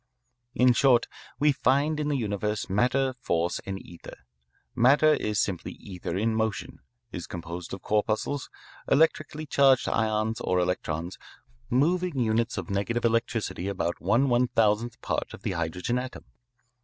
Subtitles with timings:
[0.55, 1.07] "In short,
[1.37, 4.17] we find in the universe Matter, Force, and Ether.
[4.73, 6.79] Matter is simply ether in motion,
[7.11, 8.49] is composed of corpuscles,
[8.89, 11.19] electrically charged ions, or electrons,
[11.69, 16.25] moving units of negative electricity about one one thousandth part of the hydrogen atom.